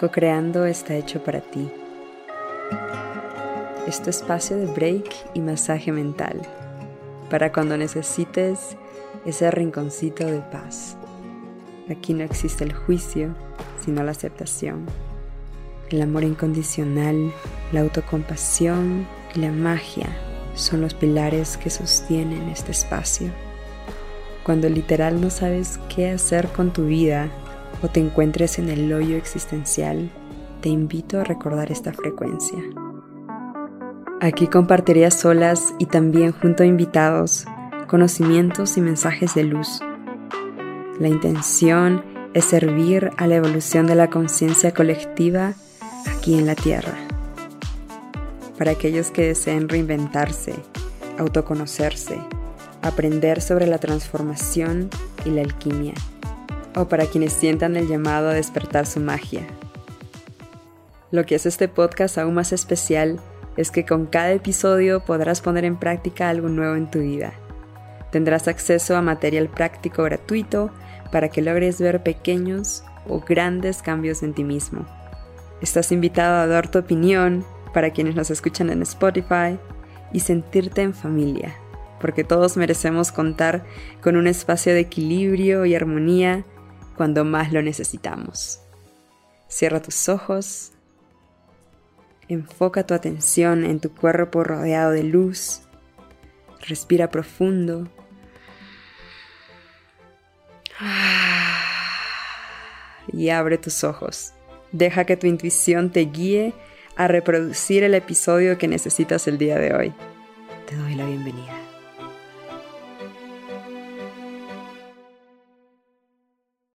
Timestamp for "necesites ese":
7.76-9.50